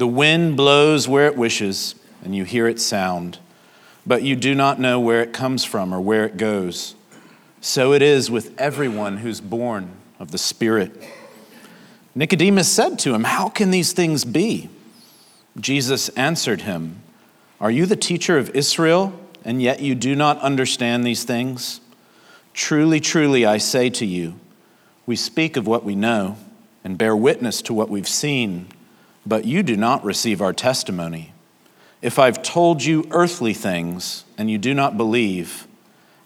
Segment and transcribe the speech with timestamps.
[0.00, 3.38] The wind blows where it wishes, and you hear its sound,
[4.06, 6.94] but you do not know where it comes from or where it goes.
[7.60, 11.04] So it is with everyone who's born of the Spirit.
[12.14, 14.70] Nicodemus said to him, How can these things be?
[15.58, 17.02] Jesus answered him,
[17.60, 19.12] Are you the teacher of Israel,
[19.44, 21.82] and yet you do not understand these things?
[22.54, 24.40] Truly, truly, I say to you,
[25.04, 26.38] we speak of what we know
[26.84, 28.66] and bear witness to what we've seen
[29.26, 31.32] but you do not receive our testimony.
[32.02, 35.66] If I've told you earthly things and you do not believe,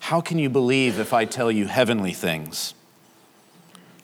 [0.01, 2.75] how can you believe if I tell you heavenly things?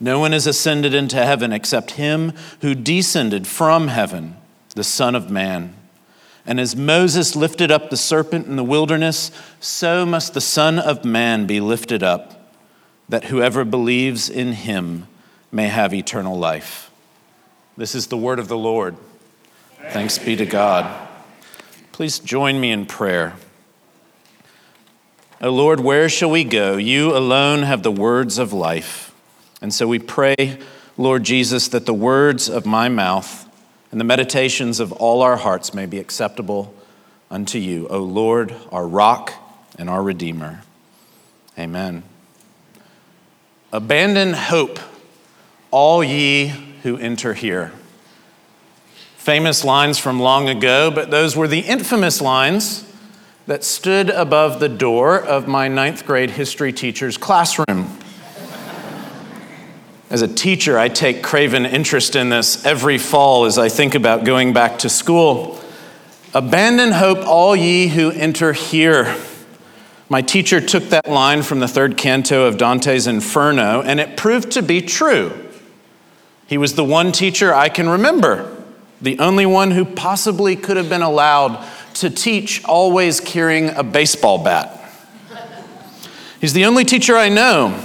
[0.00, 4.36] No one has ascended into heaven except him who descended from heaven,
[4.74, 5.74] the Son of Man.
[6.46, 9.30] And as Moses lifted up the serpent in the wilderness,
[9.60, 12.50] so must the Son of Man be lifted up,
[13.08, 15.06] that whoever believes in him
[15.52, 16.89] may have eternal life.
[17.76, 18.96] This is the word of the Lord.
[19.90, 21.08] Thanks be to God.
[21.92, 23.34] Please join me in prayer.
[25.40, 26.76] O Lord, where shall we go?
[26.76, 29.14] You alone have the words of life.
[29.62, 30.58] And so we pray,
[30.98, 33.48] Lord Jesus, that the words of my mouth
[33.90, 36.74] and the meditations of all our hearts may be acceptable
[37.30, 39.32] unto you, O Lord, our rock
[39.78, 40.62] and our redeemer.
[41.58, 42.02] Amen.
[43.72, 44.78] Abandon hope,
[45.70, 46.52] all ye
[46.82, 47.72] who enter here.
[49.16, 52.90] Famous lines from long ago, but those were the infamous lines
[53.46, 57.98] that stood above the door of my ninth grade history teacher's classroom.
[60.08, 64.24] As a teacher, I take craven interest in this every fall as I think about
[64.24, 65.60] going back to school.
[66.32, 69.16] Abandon hope, all ye who enter here.
[70.08, 74.50] My teacher took that line from the third canto of Dante's Inferno, and it proved
[74.52, 75.49] to be true.
[76.50, 78.60] He was the one teacher I can remember,
[79.00, 84.42] the only one who possibly could have been allowed to teach always carrying a baseball
[84.42, 84.76] bat.
[86.40, 87.80] He's the only teacher I know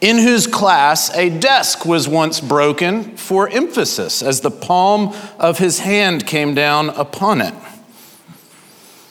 [0.00, 5.78] in whose class a desk was once broken for emphasis as the palm of his
[5.78, 7.54] hand came down upon it.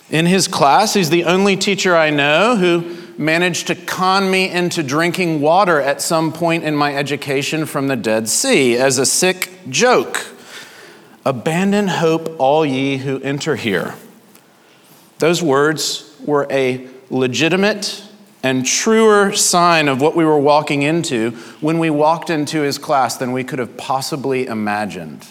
[0.10, 4.84] In his class, he's the only teacher I know who managed to con me into
[4.84, 9.52] drinking water at some point in my education from the Dead Sea as a sick
[9.70, 10.28] joke.
[11.26, 13.96] Abandon hope, all ye who enter here.
[15.20, 18.04] Those words were a legitimate
[18.44, 21.32] and truer sign of what we were walking into
[21.62, 25.26] when we walked into his class than we could have possibly imagined.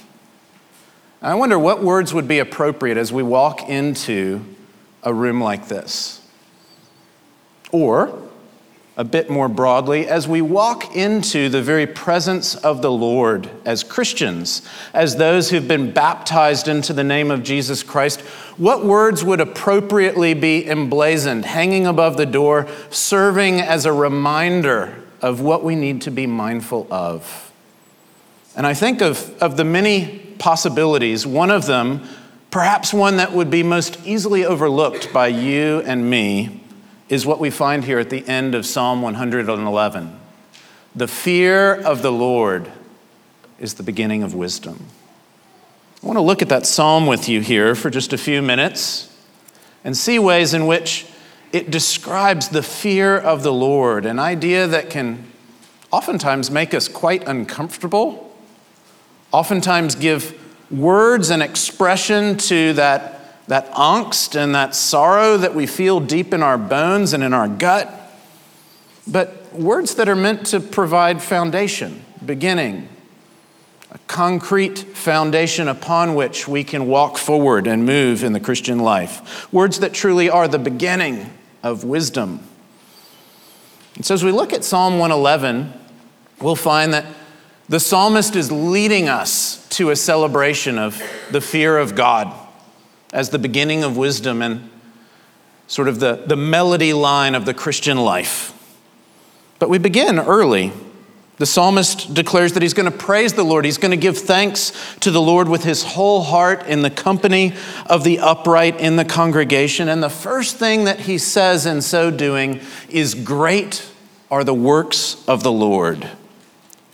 [1.22, 4.44] I wonder what words would be appropriate as we walk into
[5.02, 6.23] a room like this.
[7.72, 8.24] Or,
[8.96, 13.82] a bit more broadly, as we walk into the very presence of the Lord as
[13.82, 18.20] Christians, as those who've been baptized into the name of Jesus Christ,
[18.56, 25.40] what words would appropriately be emblazoned, hanging above the door, serving as a reminder of
[25.40, 27.50] what we need to be mindful of?
[28.56, 32.06] And I think of, of the many possibilities, one of them,
[32.52, 36.60] perhaps one that would be most easily overlooked by you and me
[37.08, 40.20] is what we find here at the end of Psalm 111.
[40.94, 42.70] The fear of the Lord
[43.58, 44.86] is the beginning of wisdom.
[46.02, 49.10] I want to look at that psalm with you here for just a few minutes
[49.84, 51.06] and see ways in which
[51.52, 55.26] it describes the fear of the Lord, an idea that can
[55.92, 58.36] oftentimes make us quite uncomfortable,
[59.30, 60.38] oftentimes give
[60.70, 63.13] words and expression to that
[63.48, 67.48] that angst and that sorrow that we feel deep in our bones and in our
[67.48, 67.92] gut,
[69.06, 72.88] but words that are meant to provide foundation, beginning,
[73.90, 79.52] a concrete foundation upon which we can walk forward and move in the Christian life.
[79.52, 81.30] Words that truly are the beginning
[81.62, 82.40] of wisdom.
[83.94, 85.72] And so, as we look at Psalm 111,
[86.40, 87.06] we'll find that
[87.68, 91.00] the psalmist is leading us to a celebration of
[91.30, 92.43] the fear of God
[93.14, 94.68] as the beginning of wisdom and
[95.68, 98.50] sort of the, the melody line of the Christian life.
[99.60, 100.72] But we begin early.
[101.36, 103.64] The psalmist declares that he's going to praise the Lord.
[103.64, 107.54] He's going to give thanks to the Lord with his whole heart in the company
[107.86, 109.88] of the upright in the congregation.
[109.88, 113.88] And the first thing that he says in so doing is, Great
[114.30, 116.08] are the works of the Lord.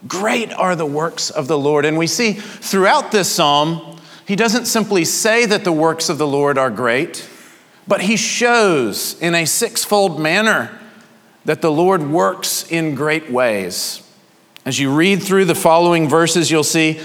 [0.07, 1.85] Great are the works of the Lord.
[1.85, 4.00] And we see throughout this psalm,
[4.31, 7.29] he doesn't simply say that the works of the Lord are great,
[7.89, 10.79] but he shows in a sixfold manner
[11.45, 14.09] that the Lord works in great ways.
[14.65, 17.01] As you read through the following verses, you'll see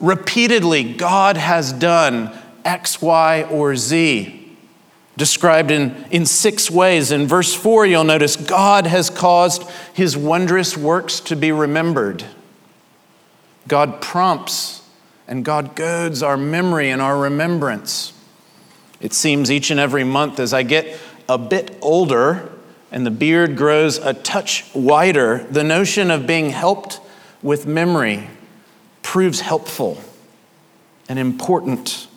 [0.00, 4.56] repeatedly God has done X, Y, or Z
[5.16, 7.12] described in, in six ways.
[7.12, 9.62] In verse 4, you'll notice God has caused
[9.94, 12.24] his wondrous works to be remembered.
[13.68, 14.75] God prompts
[15.28, 18.12] and God goads our memory and our remembrance.
[19.00, 22.52] It seems each and every month as I get a bit older
[22.90, 27.00] and the beard grows a touch wider, the notion of being helped
[27.42, 28.30] with memory
[29.02, 30.00] proves helpful
[31.08, 32.08] and important.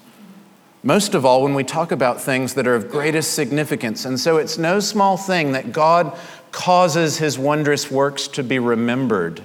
[0.83, 4.05] Most of all, when we talk about things that are of greatest significance.
[4.05, 6.17] And so it's no small thing that God
[6.51, 9.43] causes his wondrous works to be remembered.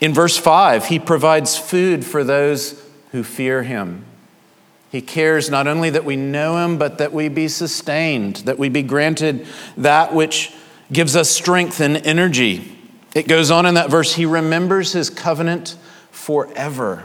[0.00, 2.82] In verse 5, he provides food for those
[3.12, 4.04] who fear him.
[4.90, 8.68] He cares not only that we know him, but that we be sustained, that we
[8.68, 10.52] be granted that which
[10.90, 12.76] gives us strength and energy.
[13.14, 15.76] It goes on in that verse, he remembers his covenant
[16.10, 17.04] forever.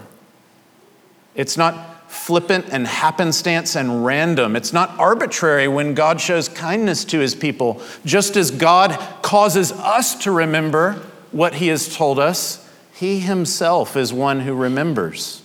[1.36, 4.56] It's not flippant and happenstance and random.
[4.56, 7.82] It's not arbitrary when God shows kindness to his people.
[8.06, 10.94] Just as God causes us to remember
[11.32, 12.65] what he has told us,
[12.96, 15.42] he himself is one who remembers.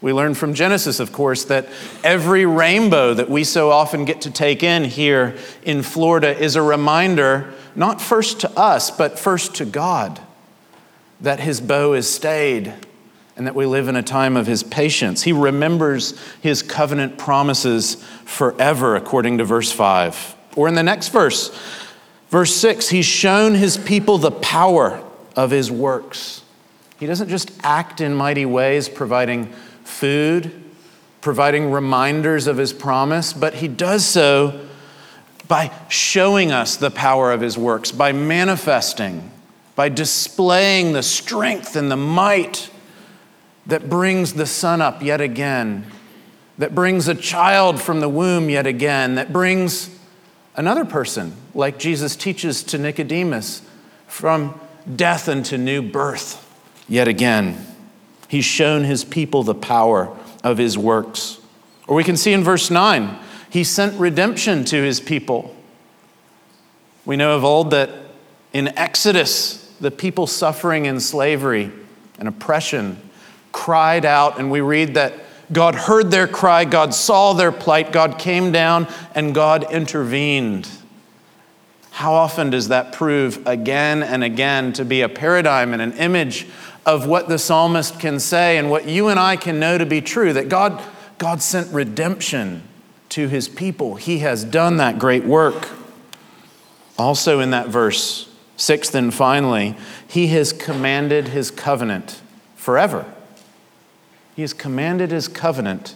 [0.00, 1.68] We learn from Genesis, of course, that
[2.02, 6.62] every rainbow that we so often get to take in here in Florida is a
[6.62, 10.18] reminder, not first to us, but first to God,
[11.20, 12.72] that his bow is stayed
[13.36, 15.22] and that we live in a time of his patience.
[15.22, 20.36] He remembers his covenant promises forever, according to verse 5.
[20.56, 21.50] Or in the next verse,
[22.30, 25.02] verse 6, he's shown his people the power
[25.36, 26.43] of his works.
[27.04, 29.52] He doesn't just act in mighty ways, providing
[29.84, 30.50] food,
[31.20, 34.66] providing reminders of his promise, but he does so
[35.46, 39.30] by showing us the power of his works, by manifesting,
[39.76, 42.70] by displaying the strength and the might
[43.66, 45.84] that brings the sun up yet again,
[46.56, 49.90] that brings a child from the womb yet again, that brings
[50.56, 53.60] another person, like Jesus teaches to Nicodemus,
[54.06, 54.58] from
[54.96, 56.40] death into new birth
[56.88, 57.66] yet again.
[58.28, 61.40] He's shown his people the power of his works.
[61.86, 63.18] Or we can see in verse 9,
[63.50, 65.54] he sent redemption to his people.
[67.04, 67.90] We know of old that
[68.52, 71.70] in Exodus, the people suffering in slavery
[72.18, 73.00] and oppression
[73.52, 75.14] cried out, and we read that
[75.52, 80.68] God heard their cry, God saw their plight, God came down, and God intervened.
[81.90, 86.48] How often does that prove again and again to be a paradigm and an image
[86.86, 90.00] of what the psalmist can say and what you and I can know to be
[90.00, 90.82] true that God,
[91.18, 92.62] God sent redemption
[93.10, 93.94] to his people.
[93.94, 95.68] He has done that great work.
[96.98, 99.76] Also, in that verse, sixth and finally,
[100.06, 102.20] he has commanded his covenant
[102.56, 103.04] forever.
[104.36, 105.94] He has commanded his covenant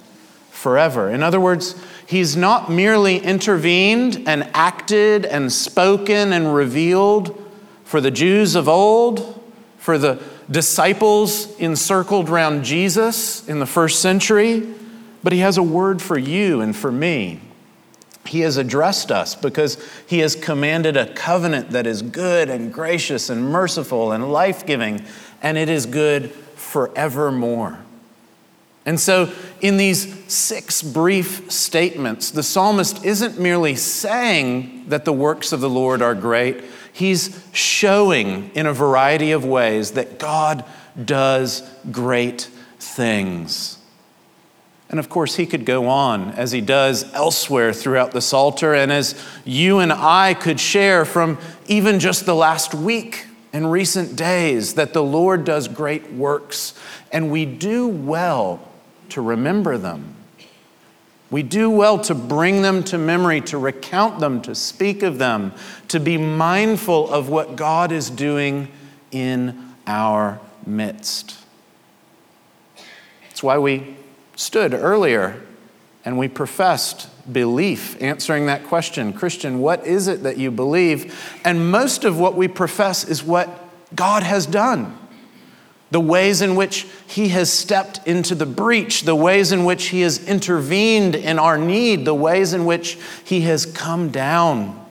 [0.51, 1.11] forever.
[1.11, 1.75] In other words,
[2.07, 7.45] he's not merely intervened and acted and spoken and revealed
[7.85, 9.41] for the Jews of old,
[9.79, 14.67] for the disciples encircled around Jesus in the first century,
[15.23, 17.41] but he has a word for you and for me.
[18.27, 23.31] He has addressed us because he has commanded a covenant that is good and gracious
[23.31, 25.05] and merciful and life giving,
[25.43, 27.79] and it is good forevermore.
[28.89, 29.31] And so,
[29.61, 35.69] in these six brief statements, the psalmist isn't merely saying that the works of the
[35.69, 40.65] Lord are great, he's showing in a variety of ways that God
[41.05, 43.77] does great things.
[44.89, 48.91] And of course, he could go on as he does elsewhere throughout the Psalter, and
[48.91, 54.75] as you and I could share from even just the last week and recent days
[54.75, 56.73] that the Lord does great works,
[57.13, 58.65] and we do well
[59.11, 60.15] to remember them.
[61.31, 65.53] We do well to bring them to memory, to recount them, to speak of them,
[65.89, 68.69] to be mindful of what God is doing
[69.11, 71.39] in our midst.
[73.29, 73.97] That's why we
[74.37, 75.41] stood earlier
[76.05, 81.41] and we professed belief, answering that question Christian, what is it that you believe?
[81.45, 83.49] And most of what we profess is what
[83.95, 84.98] God has done.
[85.91, 90.03] The ways in which He has stepped into the breach, the ways in which He
[90.03, 94.87] has intervened in our need, the ways in which He has come down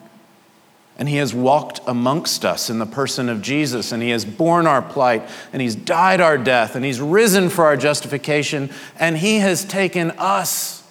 [0.98, 4.66] and He has walked amongst us in the person of Jesus, and He has borne
[4.66, 9.38] our plight, and He's died our death, and He's risen for our justification, and He
[9.38, 10.84] has taken us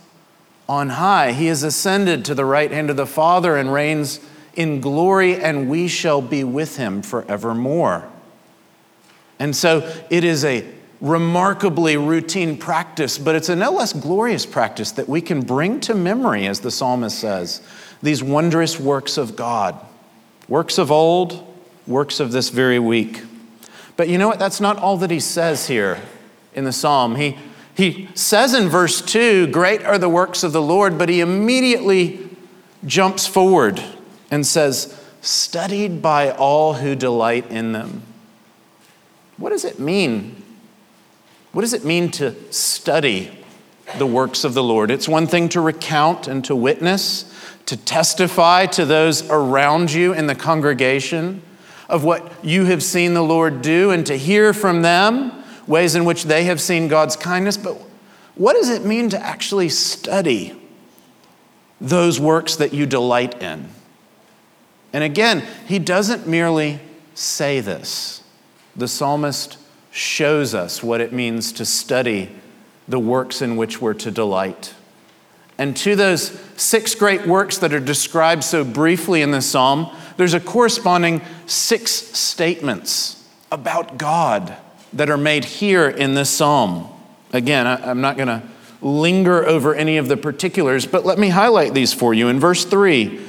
[0.68, 1.32] on high.
[1.32, 4.20] He has ascended to the right hand of the Father and reigns
[4.54, 8.08] in glory, and we shall be with him forevermore.
[9.38, 10.64] And so it is a
[11.00, 15.94] remarkably routine practice, but it's a no less glorious practice that we can bring to
[15.94, 17.60] memory, as the psalmist says,
[18.02, 19.78] these wondrous works of God,
[20.48, 21.54] works of old,
[21.86, 23.22] works of this very week.
[23.96, 24.38] But you know what?
[24.38, 26.00] That's not all that he says here
[26.54, 27.16] in the psalm.
[27.16, 27.36] He
[27.76, 32.30] he says in verse 2, Great are the works of the Lord, but he immediately
[32.86, 33.82] jumps forward
[34.30, 38.02] and says, Studied by all who delight in them.
[39.36, 40.42] What does it mean?
[41.52, 43.30] What does it mean to study
[43.98, 44.90] the works of the Lord?
[44.90, 47.32] It's one thing to recount and to witness,
[47.66, 51.42] to testify to those around you in the congregation
[51.88, 56.04] of what you have seen the Lord do and to hear from them ways in
[56.04, 57.76] which they have seen God's kindness, but
[58.34, 60.54] what does it mean to actually study
[61.80, 63.68] those works that you delight in?
[64.92, 66.80] And again, he doesn't merely
[67.14, 68.22] say this.
[68.76, 69.58] The psalmist
[69.90, 72.30] shows us what it means to study
[72.86, 74.74] the works in which we're to delight.
[75.58, 80.34] And to those six great works that are described so briefly in the psalm, there's
[80.34, 84.54] a corresponding six statements about God
[84.92, 86.88] that are made here in this psalm.
[87.32, 88.42] Again, I, am not going to
[88.82, 92.28] linger over any of the particulars, but let me highlight these for you.
[92.28, 93.20] In verse 3,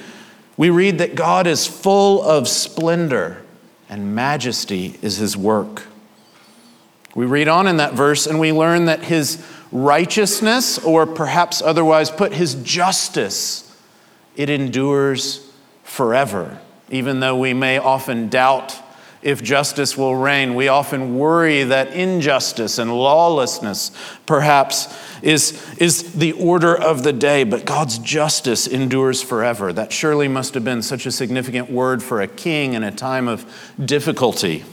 [0.58, 3.44] we read that God is full of splendor
[3.90, 5.84] and majesty is his work.
[7.16, 12.12] We read on in that verse and we learn that his righteousness, or perhaps otherwise
[12.12, 13.64] put, his justice,
[14.36, 15.52] it endures
[15.84, 18.80] forever, even though we may often doubt
[19.22, 20.56] if justice will reign.
[20.56, 23.92] We often worry that injustice and lawlessness
[24.26, 29.74] perhaps is, is the order of the day, but God's justice endures forever.
[29.74, 33.28] That surely must have been such a significant word for a king in a time
[33.28, 33.46] of
[33.84, 34.64] difficulty,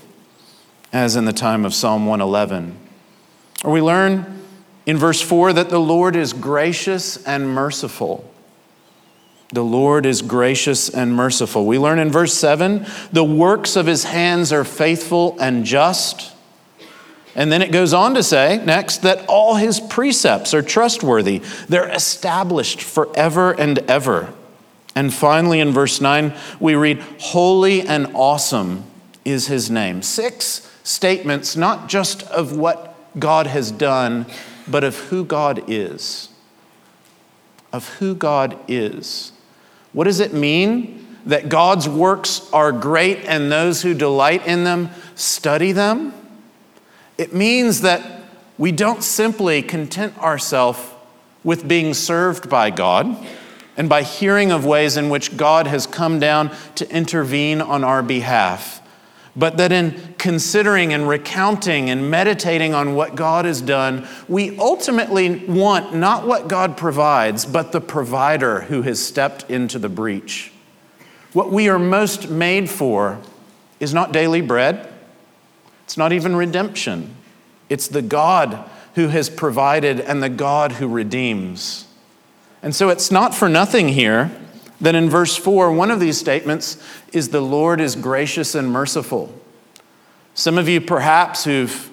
[0.93, 2.77] as in the time of Psalm 111.
[3.65, 4.43] Or we learn
[4.87, 8.31] in verse 4 that the Lord is gracious and merciful.
[9.55, 11.65] The Lord is gracious and merciful.
[11.65, 16.33] We learn in verse 7 the works of his hands are faithful and just.
[17.37, 21.89] And then it goes on to say next that all his precepts are trustworthy, they're
[21.89, 24.35] established forever and ever.
[24.97, 28.83] And finally, in verse 9, we read, Holy and awesome
[29.25, 30.03] is his name.
[30.03, 34.27] Six statements, not just of what God has done,
[34.67, 36.29] but of who God is.
[37.73, 39.31] Of who God is.
[39.95, 44.91] What does it mean that God's works are great and those who delight in them
[45.15, 46.13] study them?
[47.17, 48.23] It means that
[48.59, 50.81] we don't simply content ourselves
[51.43, 53.17] with being served by God
[53.77, 58.03] and by hearing of ways in which God has come down to intervene on our
[58.03, 58.81] behalf,
[59.37, 65.45] but that in considering and recounting and meditating on what God has done, we ultimately
[65.47, 70.53] want not what God provides, but the provider who has stepped into the breach.
[71.33, 73.21] What we are most made for
[73.81, 74.89] is not daily bread,
[75.85, 77.17] it's not even redemption.
[77.69, 81.87] It's the God who has provided and the God who redeems.
[82.63, 84.31] And so it's not for nothing here
[84.85, 89.33] that in verse 4, one of these statements is the Lord is gracious and merciful.
[90.35, 91.91] Some of you, perhaps, who've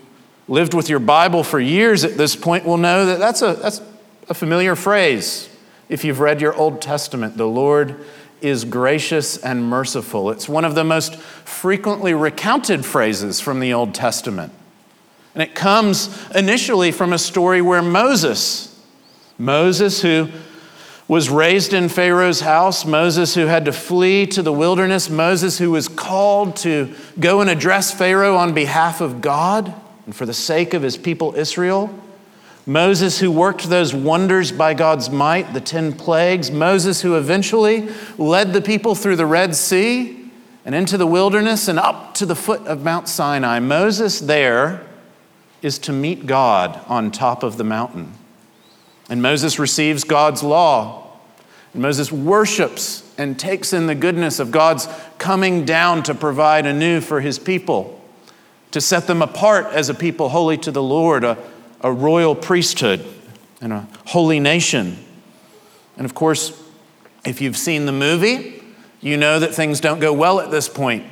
[0.47, 3.81] lived with your Bible for years at this point, will know that that's a, that's
[4.29, 5.49] a familiar phrase.
[5.89, 8.03] If you've read your Old Testament, the Lord
[8.41, 10.31] is gracious and merciful.
[10.31, 14.51] It's one of the most frequently recounted phrases from the Old Testament.
[15.33, 18.83] And it comes initially from a story where Moses,
[19.37, 20.29] Moses, who
[21.11, 25.71] was raised in Pharaoh's house, Moses who had to flee to the wilderness, Moses who
[25.71, 29.73] was called to go and address Pharaoh on behalf of God
[30.05, 31.93] and for the sake of his people Israel.
[32.65, 36.49] Moses, who worked those wonders by God's might, the 10 plagues.
[36.49, 40.31] Moses, who eventually led the people through the Red Sea
[40.63, 43.59] and into the wilderness and up to the foot of Mount Sinai.
[43.59, 44.87] Moses there
[45.61, 48.13] is to meet God on top of the mountain.
[49.11, 51.01] And Moses receives God's law
[51.73, 54.87] and Moses worships and takes in the goodness of God's
[55.17, 58.01] coming down to provide anew for his people,
[58.71, 61.37] to set them apart as a people holy to the Lord, a,
[61.81, 63.05] a royal priesthood,
[63.59, 64.97] and a holy nation.
[65.97, 66.57] And of course,
[67.25, 68.63] if you've seen the movie,
[69.01, 71.05] you know that things don't go well at this point.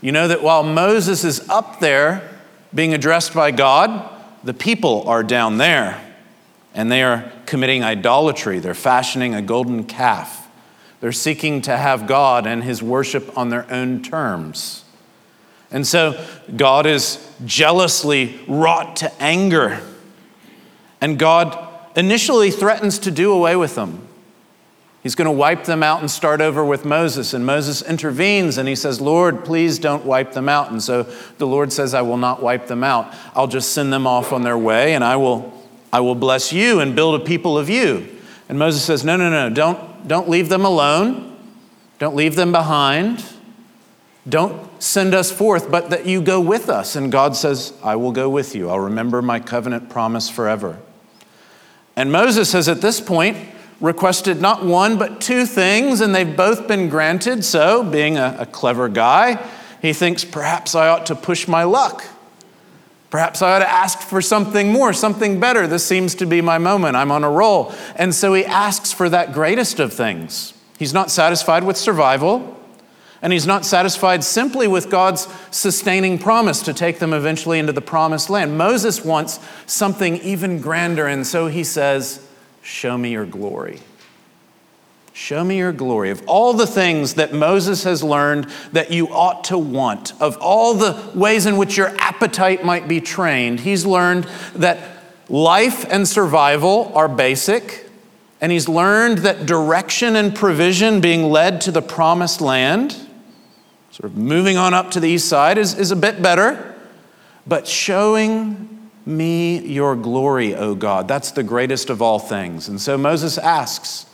[0.00, 2.28] You know that while Moses is up there
[2.74, 4.08] being addressed by God,
[4.42, 6.09] the people are down there
[6.80, 8.58] and they are committing idolatry.
[8.58, 10.48] They're fashioning a golden calf.
[11.00, 14.84] They're seeking to have God and his worship on their own terms.
[15.70, 16.18] And so
[16.56, 19.82] God is jealously wrought to anger.
[21.02, 24.08] And God initially threatens to do away with them.
[25.02, 27.34] He's going to wipe them out and start over with Moses.
[27.34, 30.70] And Moses intervenes and he says, Lord, please don't wipe them out.
[30.70, 31.02] And so
[31.36, 33.14] the Lord says, I will not wipe them out.
[33.34, 35.59] I'll just send them off on their way and I will
[35.92, 38.08] I will bless you and build a people of you.
[38.48, 41.36] And Moses says, No, no, no, don't, don't leave them alone.
[41.98, 43.24] Don't leave them behind.
[44.28, 46.96] Don't send us forth, but that you go with us.
[46.96, 48.70] And God says, I will go with you.
[48.70, 50.78] I'll remember my covenant promise forever.
[51.96, 53.36] And Moses has at this point
[53.80, 57.44] requested not one, but two things, and they've both been granted.
[57.44, 59.46] So, being a, a clever guy,
[59.82, 62.04] he thinks perhaps I ought to push my luck.
[63.10, 65.66] Perhaps I ought to ask for something more, something better.
[65.66, 66.94] This seems to be my moment.
[66.94, 67.74] I'm on a roll.
[67.96, 70.54] And so he asks for that greatest of things.
[70.78, 72.56] He's not satisfied with survival,
[73.20, 77.82] and he's not satisfied simply with God's sustaining promise to take them eventually into the
[77.82, 78.56] promised land.
[78.56, 82.26] Moses wants something even grander, and so he says,
[82.62, 83.80] Show me your glory.
[85.12, 86.10] Show me your glory.
[86.10, 90.74] Of all the things that Moses has learned that you ought to want, of all
[90.74, 94.78] the ways in which your appetite might be trained, he's learned that
[95.28, 97.86] life and survival are basic.
[98.40, 102.92] And he's learned that direction and provision being led to the promised land,
[103.90, 106.74] sort of moving on up to the east side, is, is a bit better.
[107.46, 112.68] But showing me your glory, O God, that's the greatest of all things.
[112.68, 114.06] And so Moses asks,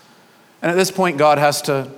[0.63, 1.91] and at this point, God has to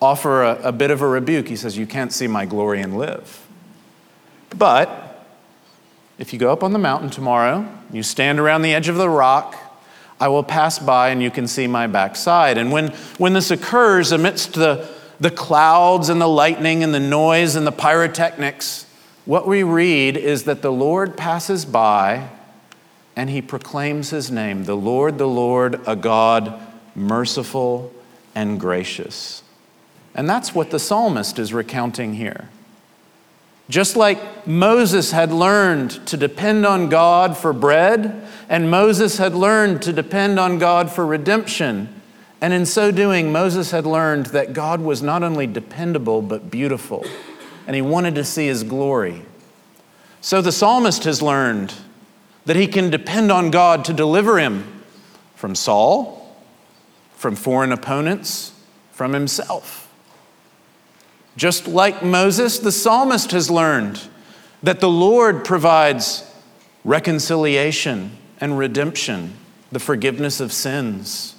[0.00, 1.48] offer a, a bit of a rebuke.
[1.48, 3.46] He says, You can't see my glory and live.
[4.56, 5.26] But
[6.18, 9.08] if you go up on the mountain tomorrow, you stand around the edge of the
[9.08, 9.56] rock,
[10.18, 12.58] I will pass by and you can see my backside.
[12.58, 14.86] And when, when this occurs amidst the,
[15.18, 18.86] the clouds and the lightning and the noise and the pyrotechnics,
[19.24, 22.28] what we read is that the Lord passes by
[23.16, 26.60] and he proclaims his name the Lord, the Lord, a God
[26.94, 27.92] merciful,
[28.34, 29.42] and gracious.
[30.14, 32.48] And that's what the psalmist is recounting here.
[33.68, 39.82] Just like Moses had learned to depend on God for bread, and Moses had learned
[39.82, 41.88] to depend on God for redemption,
[42.40, 47.04] and in so doing, Moses had learned that God was not only dependable, but beautiful,
[47.66, 49.22] and he wanted to see his glory.
[50.20, 51.74] So the psalmist has learned
[52.46, 54.82] that he can depend on God to deliver him
[55.36, 56.19] from Saul,
[57.20, 58.50] from foreign opponents,
[58.92, 59.92] from himself.
[61.36, 64.00] Just like Moses, the psalmist has learned
[64.62, 66.24] that the Lord provides
[66.82, 69.34] reconciliation and redemption,
[69.70, 71.34] the forgiveness of sins,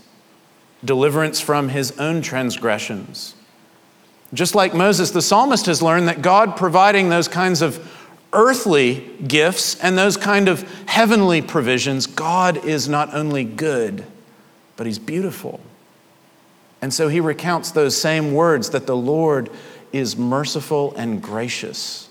[0.85, 3.33] deliverance from his own transgressions.
[4.35, 7.91] Just like Moses, the psalmist has learned that God providing those kinds of
[8.33, 14.05] earthly gifts and those kind of heavenly provisions, God is not only good,
[14.77, 15.59] but he's beautiful.
[16.81, 19.49] And so he recounts those same words that the Lord
[19.93, 22.09] is merciful and gracious.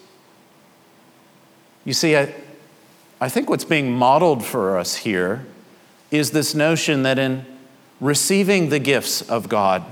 [1.85, 2.35] You see, I,
[3.21, 5.45] I think what's being modeled for us here
[6.11, 7.45] is this notion that in
[8.01, 9.85] receiving the gifts of God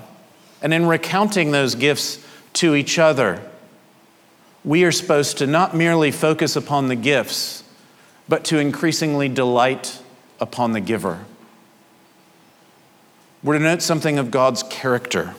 [0.63, 3.43] and in recounting those gifts to each other,
[4.65, 7.65] we are supposed to not merely focus upon the gifts,
[8.29, 10.03] but to increasingly delight
[10.41, 11.25] upon the giver.
[13.43, 15.35] We're to note something of God's character.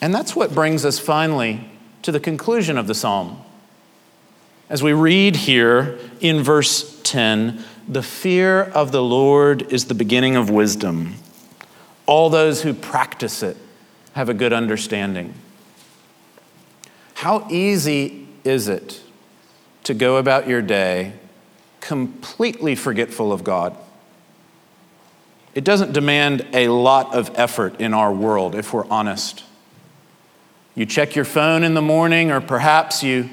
[0.00, 1.68] And that's what brings us finally
[2.02, 3.42] to the conclusion of the psalm.
[4.68, 10.36] As we read here in verse 10, the fear of the Lord is the beginning
[10.36, 11.14] of wisdom.
[12.08, 13.56] all those who practice it
[14.14, 15.34] have a good understanding.
[17.14, 19.02] How easy is it
[19.84, 21.12] to go about your day
[21.80, 23.76] completely forgetful of God?
[25.58, 29.42] It doesn't demand a lot of effort in our world, if we're honest.
[30.76, 33.28] You check your phone in the morning, or perhaps you,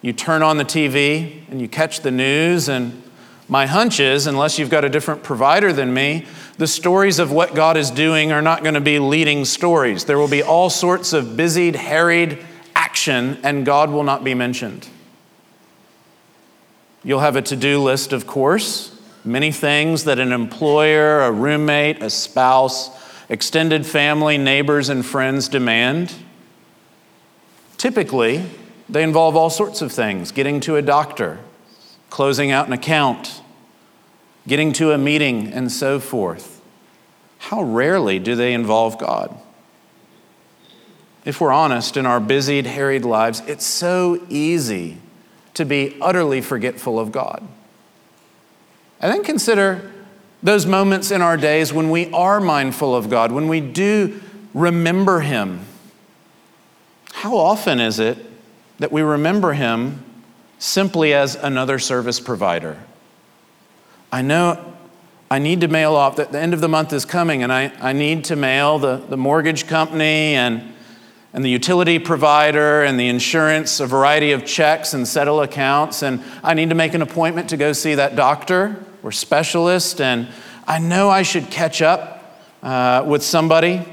[0.00, 2.68] you turn on the TV and you catch the news.
[2.68, 3.00] And
[3.46, 6.26] my hunch is, unless you've got a different provider than me,
[6.58, 10.04] the stories of what God is doing are not going to be leading stories.
[10.06, 12.44] There will be all sorts of busied, harried
[12.74, 14.88] action, and God will not be mentioned.
[17.04, 22.02] You'll have a to do list, of course, many things that an employer, a roommate,
[22.02, 22.90] a spouse,
[23.28, 26.14] extended family, neighbors, and friends demand.
[27.78, 28.44] Typically,
[28.88, 31.38] they involve all sorts of things getting to a doctor,
[32.10, 33.42] closing out an account,
[34.46, 36.60] getting to a meeting, and so forth.
[37.38, 39.36] How rarely do they involve God?
[41.24, 44.98] If we're honest, in our busied, harried lives, it's so easy
[45.54, 47.46] to be utterly forgetful of God.
[49.02, 49.90] And then consider
[50.42, 54.22] those moments in our days when we are mindful of God, when we do
[54.54, 55.66] remember Him
[57.22, 58.18] how often is it
[58.80, 60.04] that we remember him
[60.58, 62.82] simply as another service provider?
[64.10, 64.74] I know
[65.30, 67.72] I need to mail off, that the end of the month is coming, and I,
[67.80, 70.74] I need to mail the, the mortgage company and,
[71.32, 76.24] and the utility provider and the insurance, a variety of checks and settle accounts, and
[76.42, 80.28] I need to make an appointment to go see that doctor or specialists, and
[80.66, 83.84] I know I should catch up uh, with somebody,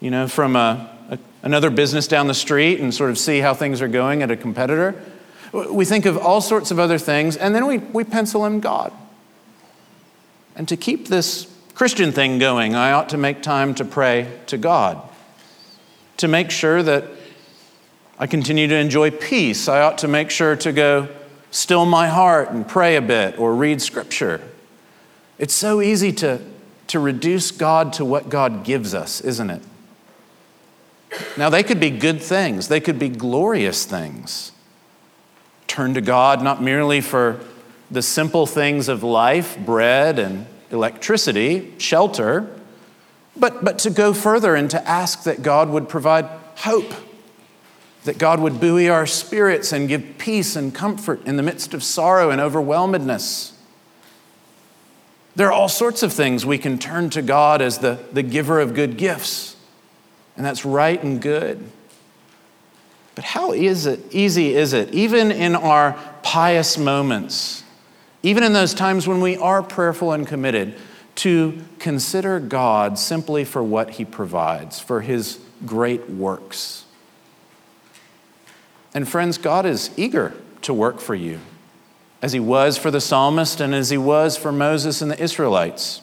[0.00, 0.94] you know, from a
[1.42, 4.36] another business down the street and sort of see how things are going at a
[4.36, 4.94] competitor.
[5.52, 8.92] We think of all sorts of other things, and then we, we pencil in God.
[10.56, 14.58] And to keep this Christian thing going, I ought to make time to pray to
[14.58, 15.00] God.
[16.18, 17.04] To make sure that
[18.18, 21.08] I continue to enjoy peace, I ought to make sure to go
[21.50, 24.40] still my heart and pray a bit or read scripture.
[25.38, 26.40] It's so easy to,
[26.88, 29.62] to reduce God to what God gives us, isn't it?
[31.36, 34.52] Now, they could be good things, they could be glorious things.
[35.66, 37.40] Turn to God not merely for
[37.90, 42.50] the simple things of life, bread and electricity, shelter,
[43.36, 46.92] but, but to go further and to ask that God would provide hope,
[48.04, 51.82] that God would buoy our spirits and give peace and comfort in the midst of
[51.82, 53.52] sorrow and overwhelmedness.
[55.36, 58.60] There are all sorts of things we can turn to God as the, the giver
[58.60, 59.56] of good gifts.
[60.36, 61.64] And that's right and good.
[63.14, 67.64] But how is it, easy is it, even in our pious moments,
[68.22, 70.76] even in those times when we are prayerful and committed,
[71.16, 76.84] to consider God simply for what He provides, for His great works?
[78.98, 81.38] And friends, God is eager to work for you,
[82.20, 86.02] as He was for the psalmist and as He was for Moses and the Israelites.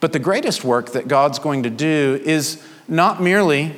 [0.00, 3.76] But the greatest work that God's going to do is not merely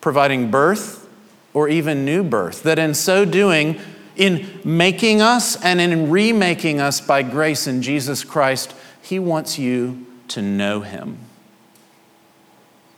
[0.00, 1.08] providing birth
[1.52, 3.80] or even new birth, that in so doing,
[4.14, 8.72] in making us and in remaking us by grace in Jesus Christ,
[9.02, 11.18] He wants you to know Him.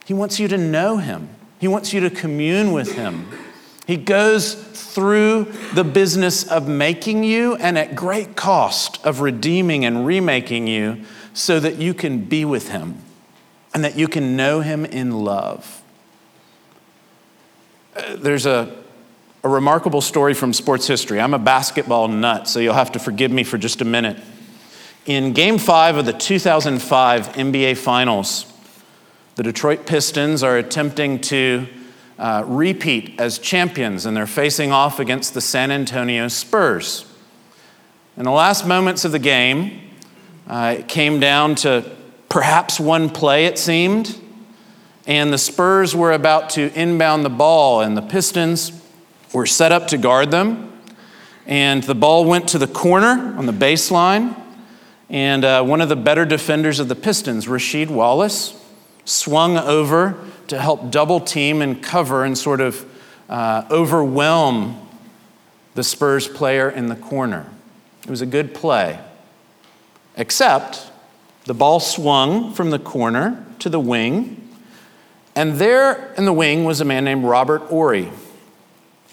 [0.05, 1.31] He wants you to know Him.
[1.59, 3.27] He wants you to commune with Him.
[3.87, 10.07] He goes through the business of making you and at great cost of redeeming and
[10.07, 11.03] remaking you
[11.35, 13.03] so that you can be with Him
[13.75, 15.83] and that you can know Him in love.
[17.94, 18.75] Uh, there's a,
[19.42, 21.20] a remarkable story from sports history.
[21.20, 24.16] I'm a basketball nut, so you'll have to forgive me for just a minute.
[25.07, 28.51] In game five of the 2005 NBA Finals,
[29.35, 31.66] the Detroit Pistons are attempting to
[32.18, 37.07] uh, repeat as champions, and they're facing off against the San Antonio Spurs.
[38.16, 39.81] In the last moments of the game,
[40.46, 41.90] uh, it came down to
[42.29, 44.20] perhaps one play, it seemed.
[45.07, 48.72] And the Spurs were about to inbound the ball, and the Pistons
[49.33, 50.72] were set up to guard them.
[51.46, 54.40] And the ball went to the corner on the baseline.
[55.11, 58.59] And uh, one of the better defenders of the Pistons, Rasheed Wallace,
[59.05, 60.16] swung over
[60.48, 62.85] to help double team and cover and sort of
[63.28, 64.80] uh, overwhelm
[65.74, 67.50] the Spurs player in the corner.
[68.04, 68.98] It was a good play.
[70.16, 70.90] Except
[71.44, 74.40] the ball swung from the corner to the wing,
[75.35, 78.11] and there in the wing was a man named Robert Horry.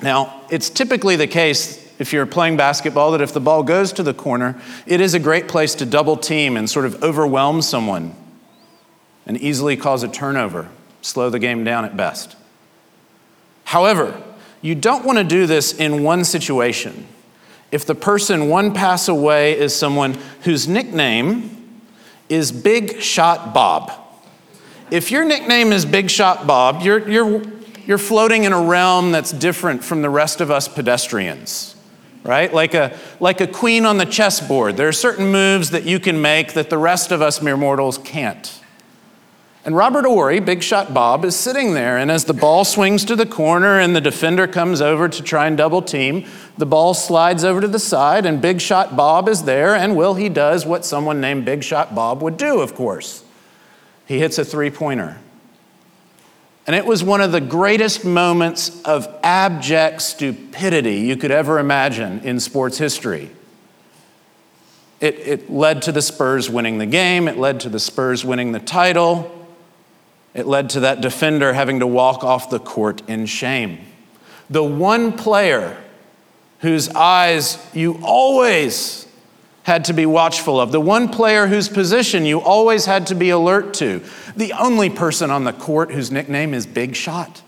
[0.01, 4.03] Now, it's typically the case if you're playing basketball that if the ball goes to
[4.03, 8.15] the corner, it is a great place to double team and sort of overwhelm someone.
[9.25, 10.69] and easily cause a turnover,
[11.01, 12.35] slow the game down at best.
[13.65, 14.21] However,
[14.61, 17.07] you don't want to do this in one situation.
[17.71, 21.81] If the person one pass away is someone whose nickname
[22.29, 23.91] is Big Shot Bob.
[24.91, 27.41] If your nickname is Big Shot Bob, you're, you're,
[27.85, 31.75] you're floating in a realm that's different from the rest of us pedestrians,
[32.23, 32.53] right?
[32.53, 34.77] Like a, like a queen on the chessboard.
[34.77, 37.97] There are certain moves that you can make that the rest of us mere mortals
[37.97, 38.60] can't.
[39.63, 43.15] And Robert Horry, Big Shot Bob, is sitting there, and as the ball swings to
[43.15, 46.25] the corner and the defender comes over to try and double team,
[46.57, 50.15] the ball slides over to the side, and Big Shot Bob is there, and Will
[50.15, 53.23] he does what someone named Big Shot Bob would do, of course.
[54.07, 55.19] He hits a three pointer.
[56.65, 62.21] And it was one of the greatest moments of abject stupidity you could ever imagine
[62.21, 63.29] in sports history.
[64.99, 68.53] It, it led to the Spurs winning the game, it led to the Spurs winning
[68.53, 69.37] the title.
[70.33, 73.79] It led to that defender having to walk off the court in shame.
[74.49, 75.77] The one player
[76.59, 79.07] whose eyes you always
[79.63, 83.29] had to be watchful of, the one player whose position you always had to be
[83.29, 84.01] alert to,
[84.35, 87.41] the only person on the court whose nickname is Big Shot.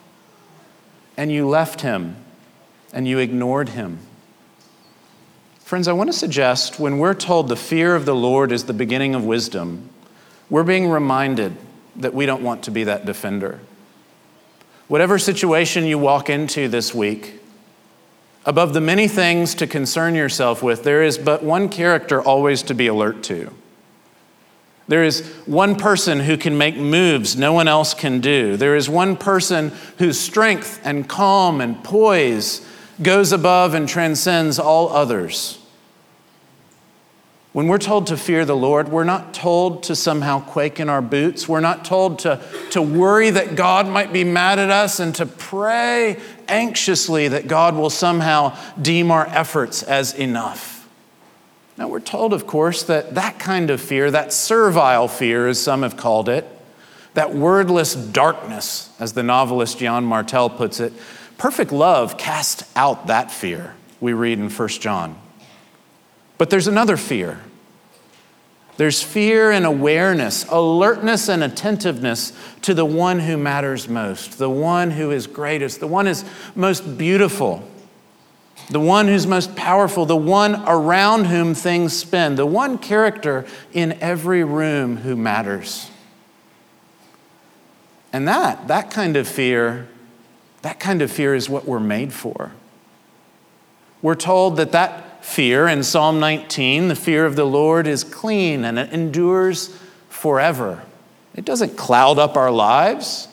[1.17, 2.17] And you left him
[2.91, 3.99] and you ignored him.
[5.59, 8.73] Friends, I want to suggest when we're told the fear of the Lord is the
[8.73, 9.89] beginning of wisdom,
[10.49, 11.55] we're being reminded
[11.95, 13.60] that we don't want to be that defender.
[14.88, 17.39] Whatever situation you walk into this week,
[18.45, 22.73] above the many things to concern yourself with, there is but one character always to
[22.73, 23.53] be alert to.
[24.88, 28.58] There is one person who can make moves no one else can do.
[28.58, 32.67] There is one person whose strength and calm and poise
[33.01, 35.58] goes above and transcends all others.
[37.53, 41.03] When we're told to fear the Lord, we're not told to somehow quake in our
[41.03, 41.47] boots.
[41.47, 45.27] We're not told to, to worry that God might be mad at us and to
[45.27, 50.89] pray anxiously that God will somehow deem our efforts as enough.
[51.77, 55.83] Now, we're told, of course, that that kind of fear, that servile fear, as some
[55.83, 56.47] have called it,
[57.13, 60.91] that wordless darkness, as the novelist Yann Martel puts it,
[61.37, 65.19] perfect love casts out that fear, we read in 1 John.
[66.43, 67.39] But there's another fear.
[68.75, 74.91] There's fear and awareness, alertness and attentiveness to the one who matters most, the one
[74.91, 77.65] who is greatest, the one who's most beautiful,
[78.69, 83.93] the one who's most powerful, the one around whom things spin, the one character in
[84.01, 85.89] every room who matters.
[88.12, 89.88] And that, that kind of fear,
[90.62, 92.51] that kind of fear is what we're made for.
[94.01, 98.65] We're told that that fear in Psalm 19, the fear of the Lord is clean
[98.65, 99.75] and it endures
[100.09, 100.83] forever.
[101.33, 103.27] It doesn't cloud up our lives.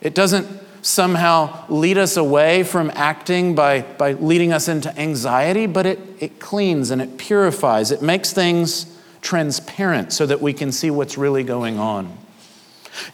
[0.00, 0.46] It doesn't
[0.82, 6.40] somehow lead us away from acting by, by leading us into anxiety, but it, it
[6.40, 7.92] cleans and it purifies.
[7.92, 8.86] It makes things
[9.20, 12.18] transparent so that we can see what's really going on.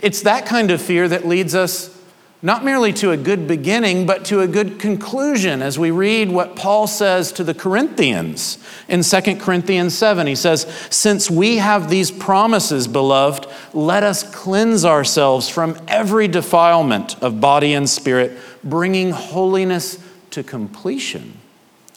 [0.00, 1.94] It's that kind of fear that leads us
[2.40, 6.54] not merely to a good beginning, but to a good conclusion as we read what
[6.54, 10.26] Paul says to the Corinthians in 2 Corinthians 7.
[10.26, 17.20] He says, Since we have these promises, beloved, let us cleanse ourselves from every defilement
[17.20, 19.98] of body and spirit, bringing holiness
[20.30, 21.38] to completion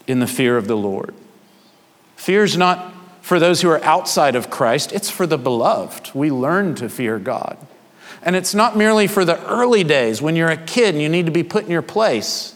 [0.08, 1.14] in the fear of the Lord.
[2.16, 6.12] Fear is not for those who are outside of Christ, it's for the beloved.
[6.16, 7.58] We learn to fear God.
[8.24, 11.26] And it's not merely for the early days when you're a kid and you need
[11.26, 12.56] to be put in your place.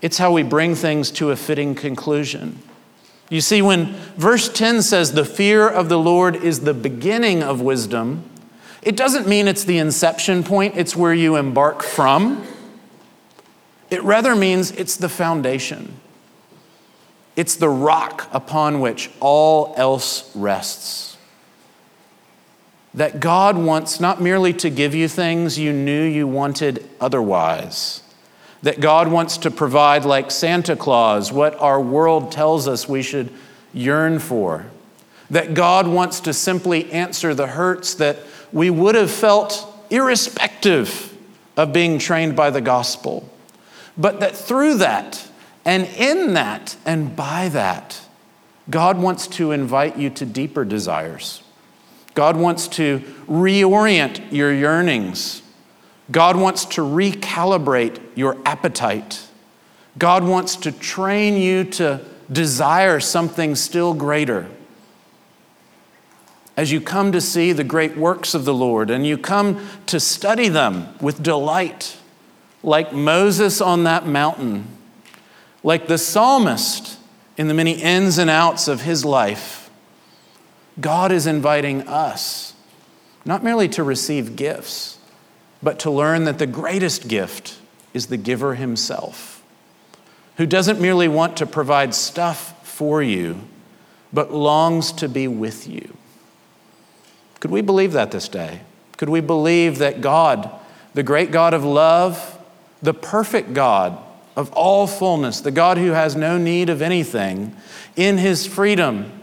[0.00, 2.58] It's how we bring things to a fitting conclusion.
[3.28, 7.60] You see, when verse 10 says the fear of the Lord is the beginning of
[7.60, 8.24] wisdom,
[8.82, 12.46] it doesn't mean it's the inception point, it's where you embark from.
[13.90, 15.96] It rather means it's the foundation.
[17.36, 21.09] It's the rock upon which all else rests.
[22.94, 28.02] That God wants not merely to give you things you knew you wanted otherwise,
[28.62, 33.32] that God wants to provide, like Santa Claus, what our world tells us we should
[33.72, 34.66] yearn for,
[35.30, 38.18] that God wants to simply answer the hurts that
[38.52, 41.16] we would have felt irrespective
[41.56, 43.28] of being trained by the gospel,
[43.96, 45.28] but that through that
[45.64, 48.00] and in that and by that,
[48.68, 51.42] God wants to invite you to deeper desires
[52.14, 55.42] God wants to reorient your yearnings.
[56.10, 59.26] God wants to recalibrate your appetite.
[59.98, 64.48] God wants to train you to desire something still greater.
[66.56, 69.98] as you come to see the great works of the Lord and you come to
[69.98, 71.96] study them with delight,
[72.62, 74.66] like Moses on that mountain,
[75.62, 76.98] like the psalmist
[77.36, 79.59] in the many ins and outs of his life,
[80.80, 82.54] God is inviting us
[83.24, 84.98] not merely to receive gifts,
[85.62, 87.58] but to learn that the greatest gift
[87.92, 89.42] is the giver himself,
[90.36, 93.40] who doesn't merely want to provide stuff for you,
[94.12, 95.96] but longs to be with you.
[97.40, 98.60] Could we believe that this day?
[98.96, 100.50] Could we believe that God,
[100.94, 102.38] the great God of love,
[102.82, 103.98] the perfect God
[104.36, 107.54] of all fullness, the God who has no need of anything,
[107.96, 109.19] in his freedom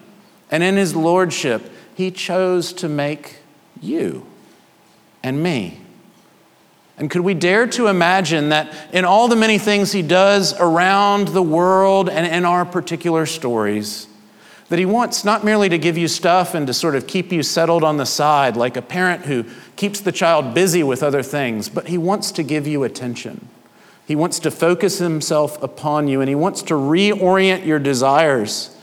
[0.49, 3.39] and in his lordship, he chose to make
[3.81, 4.25] you
[5.23, 5.79] and me.
[6.97, 11.29] And could we dare to imagine that in all the many things he does around
[11.29, 14.07] the world and in our particular stories,
[14.69, 17.43] that he wants not merely to give you stuff and to sort of keep you
[17.43, 21.69] settled on the side like a parent who keeps the child busy with other things,
[21.69, 23.47] but he wants to give you attention.
[24.07, 28.76] He wants to focus himself upon you and he wants to reorient your desires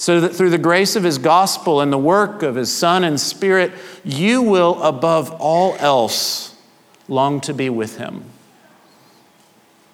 [0.00, 3.20] so that through the grace of his gospel and the work of his Son and
[3.20, 6.56] Spirit, you will, above all else,
[7.06, 8.24] long to be with him.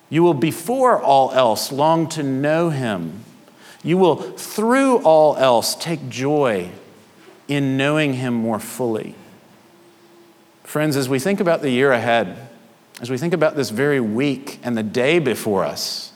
[0.08, 3.24] You will, before all else, long to know him
[3.86, 6.70] you will, through all else, take joy
[7.46, 9.14] in knowing Him more fully.
[10.64, 12.36] Friends, as we think about the year ahead,
[13.00, 16.12] as we think about this very week and the day before us,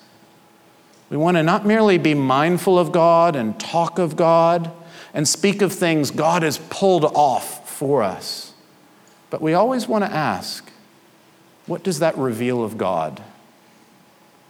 [1.11, 4.71] we want to not merely be mindful of God and talk of God
[5.13, 8.55] and speak of things God has pulled off for us,
[9.29, 10.71] but we always want to ask,
[11.67, 13.23] what does that reveal of God?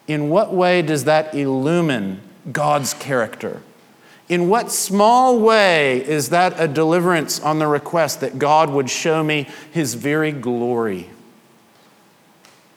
[0.07, 2.21] In what way does that illumine
[2.53, 3.63] God's character?
[4.29, 9.25] In what small way is that a deliverance on the request that God would show
[9.25, 11.11] me his very glory?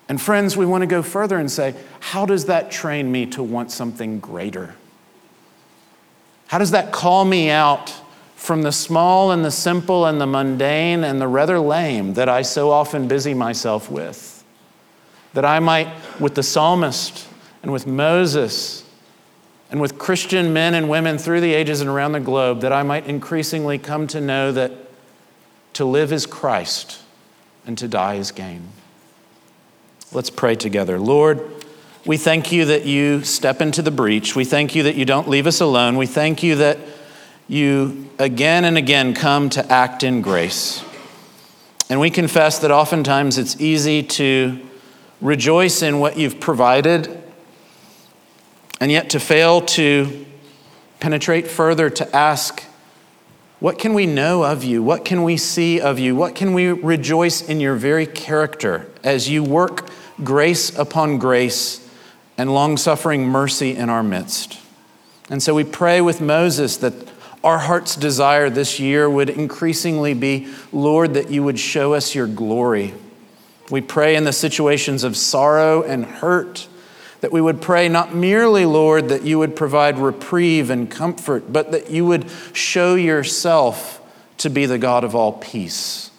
[0.09, 1.75] And friends, we want to go further and say,
[2.13, 4.75] how does that train me to want something greater?
[6.45, 7.91] How does that call me out
[8.35, 12.43] from the small and the simple and the mundane and the rather lame that I
[12.43, 14.43] so often busy myself with?
[15.33, 15.87] That I might,
[16.19, 17.27] with the psalmist
[17.63, 18.87] and with Moses
[19.71, 22.83] and with Christian men and women through the ages and around the globe, that I
[22.83, 24.71] might increasingly come to know that
[25.73, 27.01] to live is Christ
[27.65, 28.67] and to die is gain.
[30.11, 30.99] Let's pray together.
[30.99, 31.52] Lord,
[32.05, 34.35] we thank you that you step into the breach.
[34.35, 35.95] We thank you that you don't leave us alone.
[35.95, 36.77] We thank you that
[37.47, 40.83] you again and again come to act in grace.
[41.89, 44.59] And we confess that oftentimes it's easy to
[45.21, 47.23] rejoice in what you've provided
[48.81, 50.25] and yet to fail to
[50.99, 52.63] penetrate further to ask,
[53.61, 54.83] what can we know of you?
[54.83, 56.17] What can we see of you?
[56.17, 59.89] What can we rejoice in your very character as you work
[60.21, 61.82] grace upon grace
[62.37, 64.59] and long suffering mercy in our midst?
[65.29, 66.93] And so we pray with Moses that
[67.43, 72.27] our heart's desire this year would increasingly be, Lord, that you would show us your
[72.27, 72.93] glory.
[73.69, 76.67] We pray in the situations of sorrow and hurt
[77.21, 81.71] that we would pray not merely, Lord, that you would provide reprieve and comfort, but
[81.71, 84.01] that you would show yourself
[84.39, 86.11] to be the God of all peace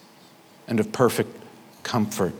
[0.66, 1.36] and of perfect
[1.82, 2.32] comfort.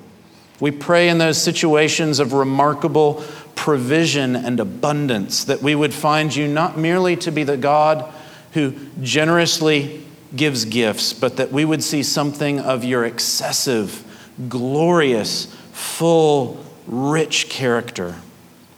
[0.61, 3.23] We pray in those situations of remarkable
[3.55, 8.13] provision and abundance that we would find you not merely to be the God
[8.53, 14.05] who generously gives gifts, but that we would see something of your excessive,
[14.49, 18.17] glorious, full, rich character.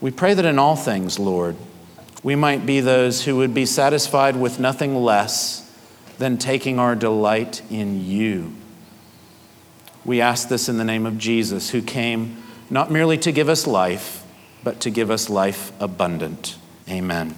[0.00, 1.56] We pray that in all things, Lord,
[2.22, 5.62] we might be those who would be satisfied with nothing less
[6.18, 8.54] than taking our delight in you.
[10.04, 13.66] We ask this in the name of Jesus, who came not merely to give us
[13.66, 14.24] life,
[14.64, 16.56] but to give us life abundant.
[16.88, 17.34] Amen.